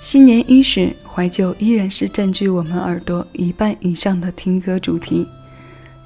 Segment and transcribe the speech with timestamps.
[0.00, 5.26] 新年伊始，怀旧依然是占据我们耳朵一半以上的听歌主题。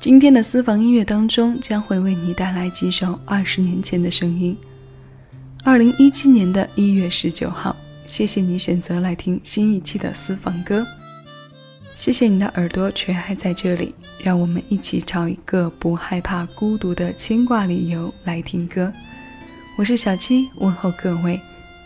[0.01, 4.57] 今天的私房音乐当中，将会为你带来几首二十年前的声音。
[5.63, 7.77] 二零一七年的一月十九号，
[8.09, 10.87] 谢谢你选择来听新一期的私房歌。
[11.95, 18.93] 谢谢你的耳朵却还在这里，让我们一起找一个不害怕孤独的牵挂理由来听歌。
[19.77, 21.41] 我是小七，问候各位。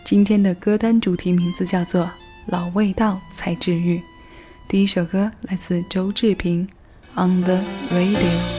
[0.05, 2.03] 今天的歌单主题名字叫做
[2.45, 3.97] 《老味道才治愈》。
[4.69, 6.67] 第一首歌来自周志平，
[7.27, 7.55] 《On the
[7.89, 8.53] Radio》。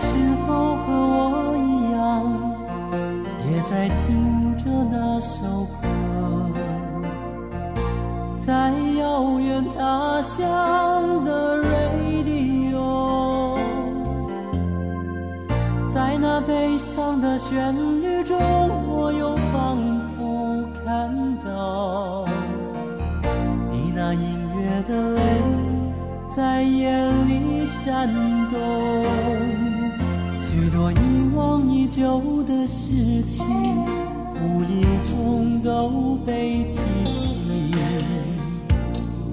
[0.00, 0.06] 是
[0.46, 0.86] 否和
[1.20, 1.26] 我
[1.56, 1.98] 一样
[3.50, 5.36] 也在听着那首
[5.80, 5.86] 歌？
[8.40, 11.30] 在遥远他乡的
[11.62, 13.58] radio
[15.92, 18.38] 在那悲伤的旋律中
[18.88, 19.76] 我又仿
[20.16, 21.12] 佛看
[21.44, 22.24] 到
[23.70, 24.22] 你那隐
[24.56, 25.20] 约的泪
[26.34, 28.08] 在眼里闪
[28.50, 29.27] 动。
[30.78, 30.96] 若遗
[31.34, 32.94] 忘已久的事
[33.28, 33.44] 情，
[34.40, 36.78] 无意中都被提
[37.12, 37.74] 起，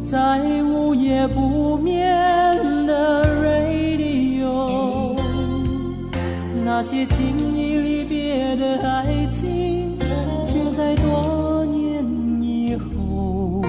[0.10, 2.04] 在午夜不眠
[2.88, 5.16] 的 Radio，
[6.66, 10.00] 那些轻易离别的爱情，
[10.48, 12.04] 却在多年
[12.42, 13.62] 以后，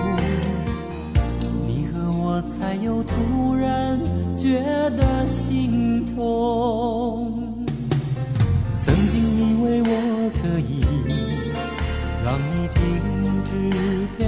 [1.67, 4.01] 你和我才又突然
[4.35, 4.63] 觉
[4.97, 7.36] 得心痛。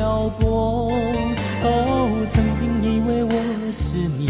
[0.08, 0.90] 好多
[1.62, 1.68] 哦，
[2.32, 3.30] 曾经以为我
[3.70, 3.84] 是
[4.18, 4.24] 你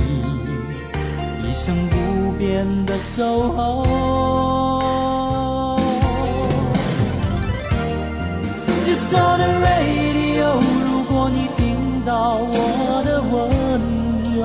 [1.44, 1.96] 一生不
[2.36, 3.56] 变的守候。
[8.84, 13.32] Just on the radio，如果你听到我的温
[14.34, 14.42] 柔，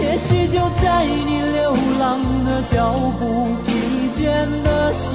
[0.00, 2.06] 也许就在你流浪
[2.44, 2.76] 的脚
[3.18, 3.22] 步
[3.66, 3.68] 疲
[4.16, 4.22] 倦
[4.62, 5.06] 的时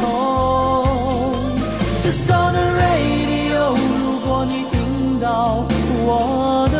[0.00, 0.02] 候。
[2.02, 3.23] Just on the radio，
[5.36, 6.73] 我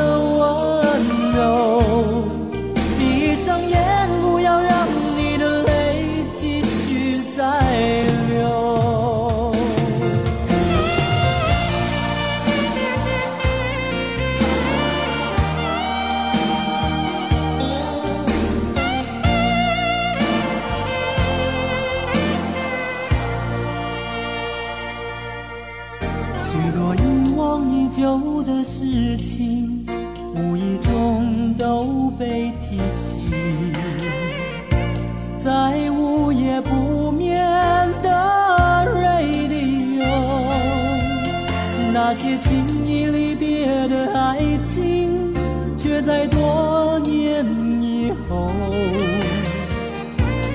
[46.94, 47.44] 多年
[47.82, 48.52] 以后，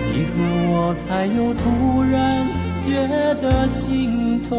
[0.08, 0.36] 你和
[0.70, 2.48] 我才又突然
[2.82, 3.06] 觉
[3.42, 4.50] 得心痛。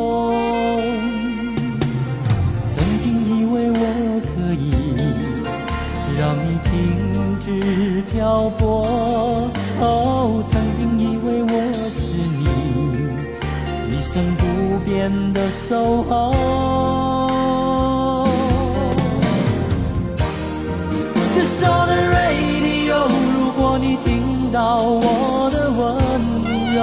[2.77, 4.63] 曾经以为我可以
[6.19, 6.71] 让你停
[7.41, 9.49] 止漂泊。
[9.81, 11.55] 哦，曾经以为我
[11.89, 12.45] 是你
[13.91, 14.45] 一生不
[14.85, 17.30] 变的守候。
[21.41, 25.81] Just on the radio，如果你听到我的温
[26.75, 26.79] 柔，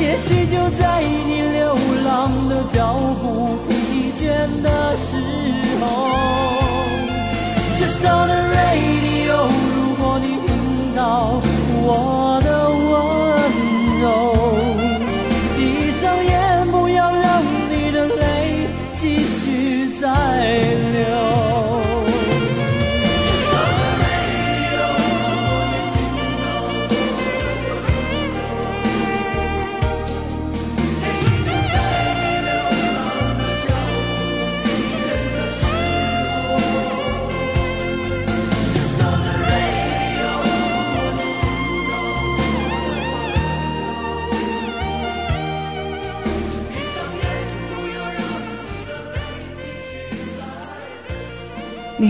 [0.00, 4.26] 也许就在你流浪的脚步疲倦
[4.64, 5.14] 的时
[5.80, 5.84] 候。
[7.78, 10.54] Just on the radio，如果你听。
[10.96, 11.40] 到
[11.82, 12.40] 我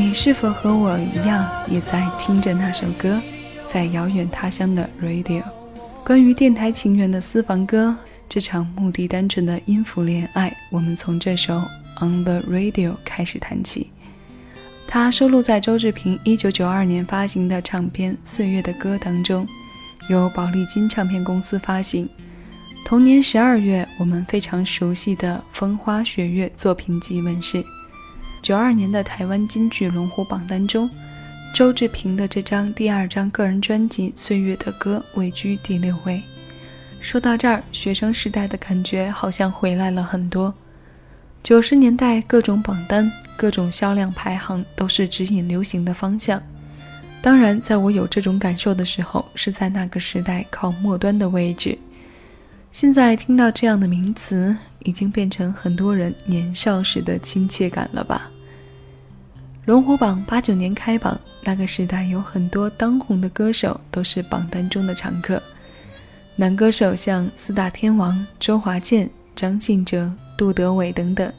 [0.06, 3.18] 你是否和我一样，也在听着那首歌，
[3.66, 5.42] 在遥远他乡的 radio？
[6.04, 7.96] 关于电台情缘的私房歌，
[8.28, 11.54] 这场目的单纯的音符恋爱，我们从这首
[12.02, 13.88] On the Radio 开始谈起。
[14.86, 19.46] 它收录在周志平1992年发行的唱片《岁月的歌》当中，
[20.10, 22.06] 由宝丽金唱片公司发行。
[22.84, 27.64] 同年十二月，我们非常熟悉的《风花雪月》作品集问世。
[28.44, 30.91] 九二年的台湾金曲龙虎榜单中，
[31.55, 36.20] 周志平的这张第二张个人专辑《岁月的歌》位居第六位。
[37.00, 40.52] 说到这儿，学生时代的感觉好像回来了很多。
[41.43, 46.38] 九十年代各种榜单、各种销量排行都是指引流行的方向。
[47.23, 51.79] 当然，在我有这种感受的时候，是在那个时代靠末端的位置。
[52.73, 58.31] 现在听到这样的名词，已经变成很多人年少时的亲切感了吧？
[59.66, 65.43] 龙虎榜八九年开榜，那个时代有很多当红的歌手都是榜单中的常客。
[66.37, 71.31] 男歌手像四大天王周华健、张信哲、杜德伟等等；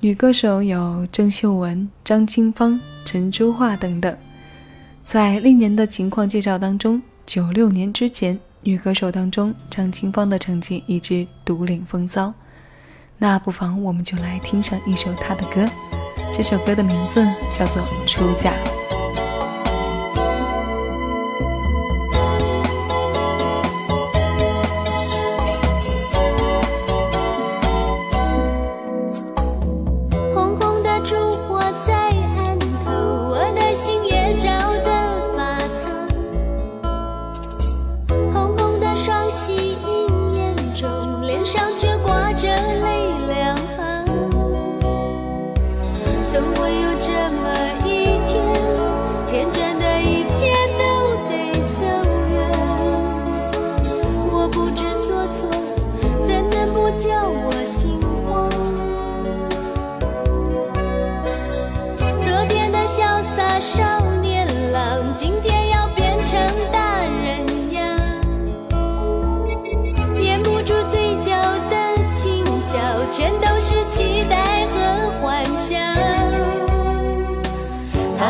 [0.00, 4.14] 女歌手有郑秀文、张清芳、陈淑桦等等。
[5.02, 8.38] 在历年的情况介绍当中，九六年之前。
[8.62, 12.34] 女歌手当中，张清芳的成绩一直独领风骚。
[13.16, 15.64] 那不妨我们就来听上一首她的歌，
[16.32, 18.50] 这首歌的名字叫做《出嫁》。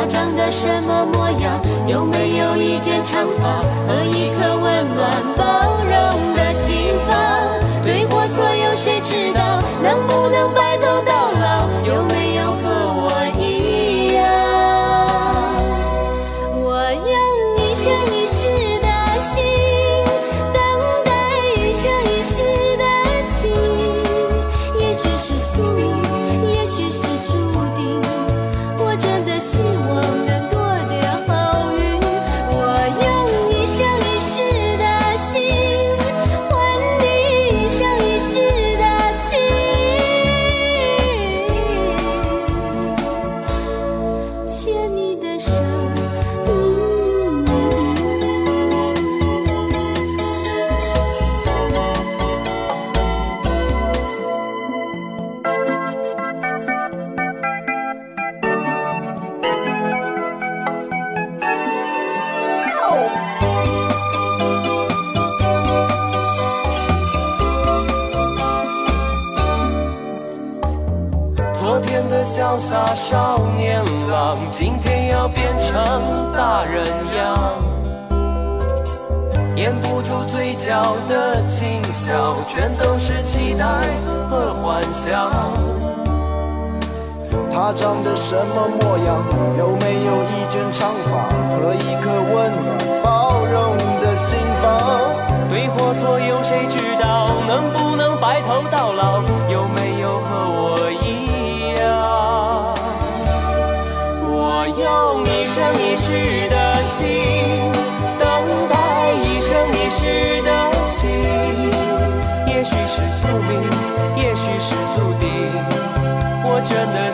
[0.06, 1.60] 长得什么模样？
[1.86, 7.18] 有没有一卷长发和一颗温暖包容的心房？
[7.84, 9.60] 对或错，有谁知道？
[9.82, 11.68] 能不能白头到老？
[11.84, 12.62] 有没有和
[12.96, 14.20] 我一样？
[16.54, 17.12] 我用
[17.56, 18.38] 一生一世
[18.80, 18.88] 的
[19.18, 19.42] 心，
[20.52, 20.58] 等
[21.04, 21.10] 待
[21.56, 22.34] 一生一世
[22.76, 22.84] 的
[23.26, 23.38] 情。
[24.78, 25.80] 也许是宿命，
[26.52, 27.32] 也许是注
[27.76, 27.80] 定。
[28.78, 29.79] 我真的希望。
[72.30, 76.86] 潇洒少年郎，今天要变成大人
[77.18, 77.60] 样，
[79.56, 83.64] 掩不住嘴角的轻笑，全都是期待
[84.30, 85.28] 和幻想。
[87.52, 89.24] 他长得什么模样？
[89.58, 92.32] 有没有一卷长发和一颗温
[92.64, 93.09] 暖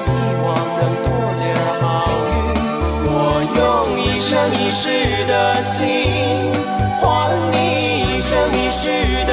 [0.06, 0.12] 希
[0.44, 0.46] 望
[0.78, 1.08] 能多
[1.42, 1.44] 点
[1.80, 1.84] 好
[2.30, 2.34] 运。
[3.10, 3.10] 我
[3.58, 3.58] 用
[3.98, 4.82] 一生一世
[5.26, 5.32] 的
[5.62, 5.74] 心，
[7.00, 7.04] 换
[7.52, 7.54] 你
[8.16, 9.25] 一生一世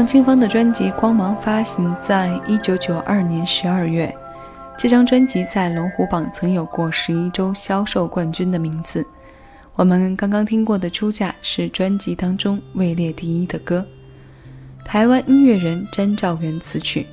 [0.00, 4.10] 张清芳的专辑《光芒》发行在一九九二年十二月，
[4.78, 9.06] 这张专辑在龙虎榜曾有过十一周销售冠军的名字。
[9.74, 13.84] 我们刚刚听过的《出嫁》是专辑当中位列第一的歌，
[14.86, 17.04] 台湾音乐人詹兆元词曲。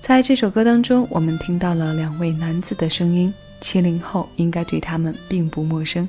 [0.00, 6.08] 在这首歌当中，我们听到了两位男子的声音，七零后应该对他们并不陌生。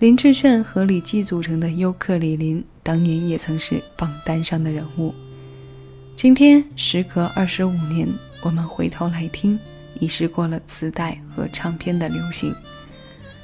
[0.00, 5.14] 林志炫和李记组成的优客李林，当年也曾是榜单上的人物。
[6.16, 8.08] 今天时隔二十五年，
[8.42, 9.58] 我们回头来听，
[10.00, 12.52] 已是过了磁带和唱片的流行。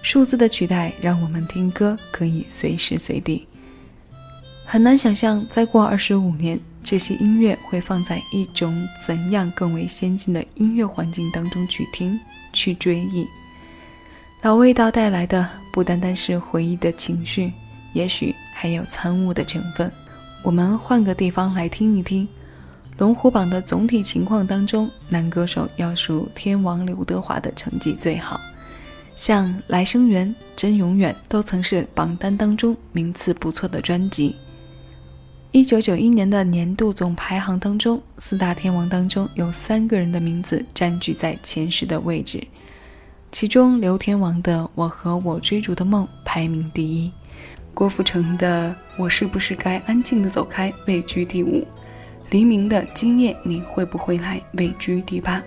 [0.03, 3.47] 数字的取代，让我们听歌可以随时随地。
[4.67, 12.19] 很难想象，再过二十五年，这些音乐会放在一种怎样更为先进的音乐环境当中去听、
[12.53, 13.25] 去追忆。
[14.43, 17.53] 老味道带来的不单单是回忆的情绪，
[17.93, 19.93] 也许还有参悟的成分。
[20.43, 22.27] 我们换个地方来听一听。
[22.97, 28.41] 龙虎榜的总体情况当中，男歌手要数天王刘德华的成绩最好，
[29.15, 34.35] 像《来生缘》《真永远》都曾是榜单当中名次不错的专辑。
[35.53, 42.43] 一九九一年的年度总排行当中，四大天王当中有三个人的名字占据在前十的位置。
[43.33, 47.11] 其中，刘天王的《我和我追逐的梦》排名第一，
[47.73, 51.67] 郭富城的《我是不是该安静的走开》位居第五，
[52.31, 55.41] 黎明的《今夜你会不会来》位居第八。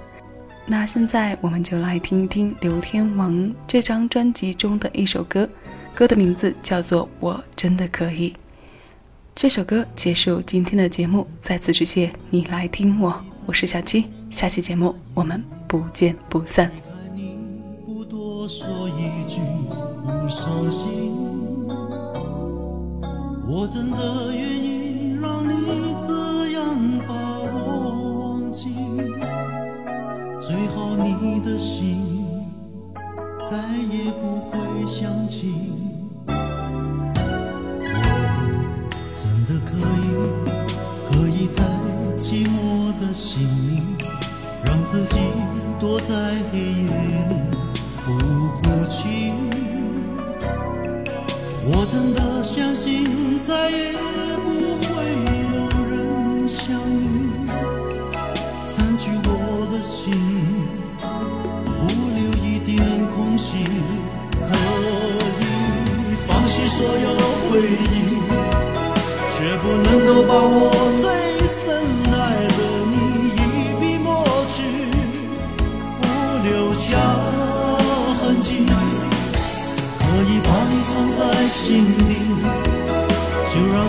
[0.65, 5.47] 那现在我们就来听一听刘天王这张专辑中的一首歌，
[5.93, 8.31] 歌的名字叫做《我真的可以》。
[9.35, 16.71] 这首歌结束今天的节目，再次致谢你来听我，我是小七，下期节目我们不见不散。
[20.63, 21.11] 伤心，
[23.45, 28.73] 我真的愿意让你这样把我忘记。
[30.39, 32.25] 最好你的心
[33.49, 33.57] 再
[33.91, 35.53] 也不会想起。
[36.27, 36.31] 我
[39.15, 40.01] 真的可以，
[41.09, 41.61] 可以在
[42.17, 43.81] 寂寞的心里，
[44.65, 45.19] 让自己
[45.79, 46.13] 躲在
[46.51, 46.87] 黑夜
[47.27, 47.33] 里。
[48.05, 48.11] 不
[48.57, 49.31] 哭泣，
[51.65, 53.93] 我真的相信再也
[54.43, 54.49] 不
[54.83, 54.89] 会
[55.55, 55.55] 有
[55.89, 57.47] 人像你
[58.67, 60.11] 占据我的心，
[60.99, 62.77] 不留一点
[63.15, 63.63] 空隙。
[64.45, 64.49] 可
[65.39, 65.41] 以
[66.27, 67.07] 放弃所有
[67.47, 68.19] 回忆，
[69.31, 70.59] 却不能够把我
[71.01, 71.63] 最深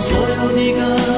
[0.05, 1.14] 所有的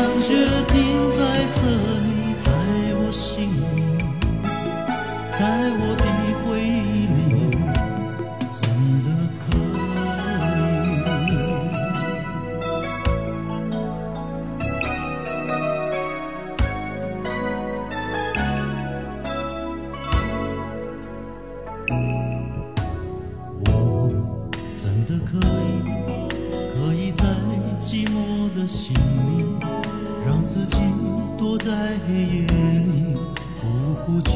[32.07, 33.17] 黑夜里
[33.59, 33.65] 不
[34.05, 34.31] 哭泣。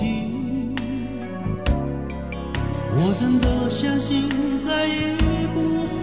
[2.94, 5.16] 我真的相信再也
[5.54, 6.02] 不会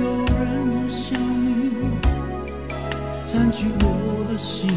[0.00, 0.04] 有
[0.38, 1.42] 人像你
[3.24, 3.84] 占据我
[4.30, 4.70] 的心，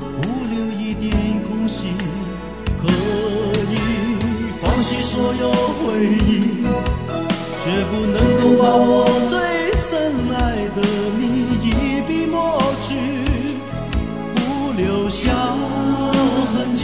[0.00, 0.18] 不
[0.48, 1.88] 留一点空隙，
[2.80, 2.88] 可
[3.70, 3.76] 以
[4.62, 6.64] 放弃所有回忆。
[7.62, 9.04] 却不能够把我
[15.22, 15.26] 小
[16.54, 16.82] 痕迹。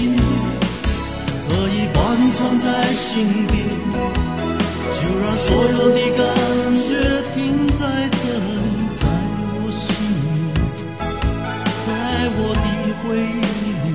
[1.49, 3.55] 可以把你藏在心底，
[4.93, 6.21] 就让所有的感
[6.87, 6.91] 觉
[7.35, 7.35] 停
[7.69, 7.81] 在
[8.13, 8.61] 这里，
[8.95, 9.03] 在
[9.41, 10.53] 我心里，
[11.87, 11.89] 在
[12.37, 12.67] 我的
[13.01, 13.41] 回忆
[13.85, 13.89] 里，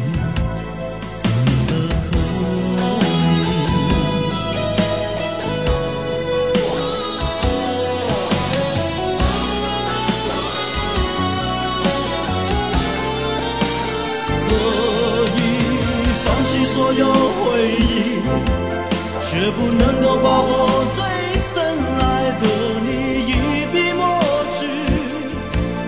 [19.31, 20.99] 却不能够把我最
[21.39, 22.43] 深爱的
[22.83, 22.89] 你
[23.31, 24.03] 一笔抹
[24.51, 24.59] 去，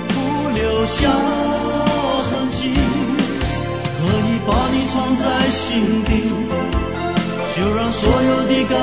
[0.07, 0.15] 不
[0.55, 1.11] 留下
[2.23, 2.71] 痕迹。
[3.99, 5.61] 可以把你藏在心
[6.05, 6.31] 底，
[7.53, 8.79] 就让所有的感。